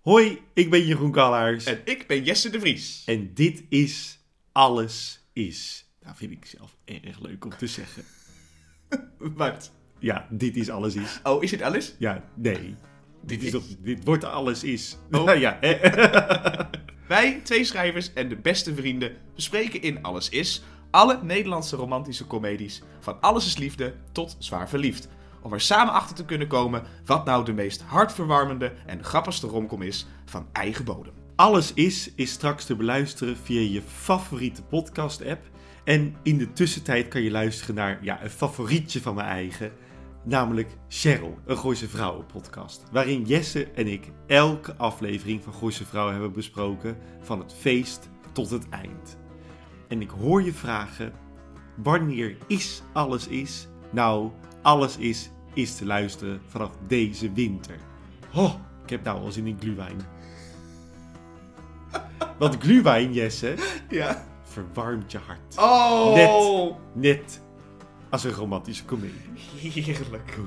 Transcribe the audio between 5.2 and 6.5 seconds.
Is. Nou, vind ik